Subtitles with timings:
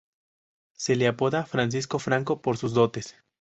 [0.73, 3.17] Se le apoda Francisco Franco por sus dotes.